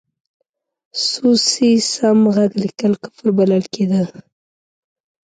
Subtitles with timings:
[1.07, 4.03] سو، سي، سم، ږغ لیکل کفر بلل کېده.